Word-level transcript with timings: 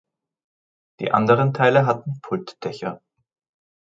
Die 0.99 1.11
anderen 1.11 1.53
Teile 1.53 1.85
hatten 1.85 2.21
Pultdächer. 2.21 3.03